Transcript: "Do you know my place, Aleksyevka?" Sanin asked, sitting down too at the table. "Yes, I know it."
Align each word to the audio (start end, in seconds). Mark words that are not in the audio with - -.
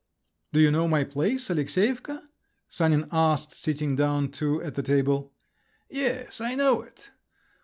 "Do 0.51 0.59
you 0.59 0.71
know 0.71 0.87
my 0.87 1.03
place, 1.03 1.49
Aleksyevka?" 1.49 2.23
Sanin 2.67 3.07
asked, 3.11 3.51
sitting 3.53 3.95
down 3.95 4.31
too 4.31 4.59
at 4.63 4.73
the 4.73 4.81
table. 4.81 5.31
"Yes, 5.91 6.41
I 6.41 6.55
know 6.55 6.81
it." 6.81 7.11